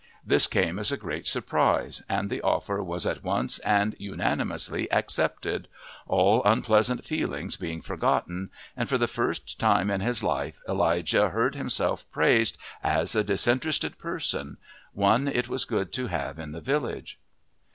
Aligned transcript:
This 0.25 0.47
came 0.47 0.79
as 0.79 0.91
a 0.91 0.97
great 0.97 1.27
surprise, 1.27 2.01
and 2.09 2.31
the 2.31 2.41
offer 2.41 2.81
was 2.81 3.05
at 3.05 3.23
once 3.23 3.59
and 3.59 3.95
unanimously 3.99 4.91
accepted, 4.91 5.67
all 6.07 6.41
unpleasant 6.43 7.05
feelings 7.05 7.55
being 7.55 7.83
forgotten, 7.83 8.49
and 8.75 8.89
for 8.89 8.97
the 8.97 9.07
first 9.07 9.59
time 9.59 9.91
in 9.91 10.01
his 10.01 10.23
life 10.23 10.59
Elijah 10.67 11.29
heard 11.29 11.53
himself 11.53 12.09
praised 12.11 12.57
as 12.81 13.13
a 13.13 13.23
disinterested 13.23 13.99
person, 13.99 14.57
one 14.93 15.27
it 15.27 15.47
was 15.47 15.65
good 15.65 15.93
to 15.93 16.07
have 16.07 16.39
in 16.39 16.51
the 16.51 16.61
village. 16.61 17.19